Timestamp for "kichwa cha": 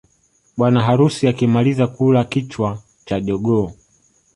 2.23-3.19